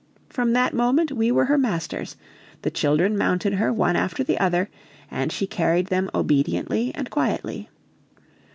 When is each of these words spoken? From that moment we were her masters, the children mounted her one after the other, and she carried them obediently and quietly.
From 0.29 0.53
that 0.53 0.73
moment 0.73 1.11
we 1.11 1.31
were 1.31 1.45
her 1.45 1.59
masters, 1.59 2.15
the 2.63 2.71
children 2.71 3.15
mounted 3.15 3.53
her 3.53 3.71
one 3.71 3.95
after 3.95 4.23
the 4.23 4.39
other, 4.39 4.67
and 5.11 5.31
she 5.31 5.45
carried 5.45 5.89
them 5.89 6.09
obediently 6.15 6.91
and 6.95 7.07
quietly. 7.11 7.69